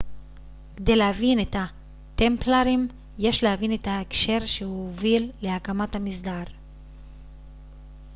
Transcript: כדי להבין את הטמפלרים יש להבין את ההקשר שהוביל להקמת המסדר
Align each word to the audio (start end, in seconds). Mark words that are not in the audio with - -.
כדי 0.77 0.95
להבין 0.95 1.39
את 1.39 1.55
הטמפלרים 1.59 2.87
יש 3.19 3.43
להבין 3.43 3.73
את 3.73 3.87
ההקשר 3.87 4.45
שהוביל 4.45 5.31
להקמת 5.41 5.95
המסדר 5.95 6.43